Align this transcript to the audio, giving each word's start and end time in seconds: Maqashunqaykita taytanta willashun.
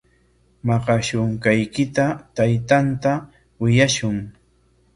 Maqashunqaykita 0.69 2.05
taytanta 2.39 3.13
willashun. 3.61 4.17